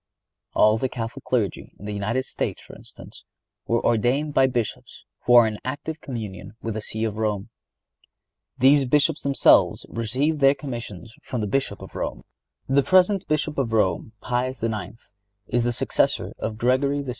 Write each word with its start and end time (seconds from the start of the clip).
All 0.55 0.79
the 0.79 0.89
Catholic 0.89 1.23
Clergy 1.25 1.75
in 1.77 1.85
the 1.85 1.93
United 1.93 2.25
States, 2.25 2.63
for 2.63 2.75
instance, 2.75 3.23
were 3.67 3.85
ordained 3.85 4.29
only 4.29 4.33
by 4.33 4.47
Bishops 4.47 5.05
who 5.27 5.35
are 5.35 5.45
in 5.45 5.59
active 5.63 6.01
communion 6.01 6.55
with 6.59 6.73
the 6.73 6.81
See 6.81 7.03
of 7.03 7.19
Rome. 7.19 7.49
These 8.57 8.85
Bishops 8.85 9.21
themselves 9.21 9.85
received 9.89 10.39
their 10.39 10.55
commissions 10.55 11.13
from 11.21 11.39
the 11.41 11.45
Bishop 11.47 11.83
of 11.83 11.93
Rome. 11.93 12.23
The 12.67 12.81
present 12.81 13.27
Bishop 13.27 13.59
of 13.59 13.73
Rome, 13.73 14.13
Pius 14.21 14.63
IX., 14.63 14.97
is 15.45 15.63
the 15.65 15.71
successor 15.71 16.33
of 16.39 16.57
Gregory 16.57 17.03
XVI. 17.03 17.09